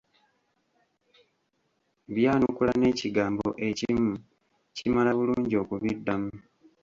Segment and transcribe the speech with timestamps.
[2.13, 4.11] Byanukula n'ekigambo ekimu,
[4.75, 6.31] kimala bulungi okubiddamu.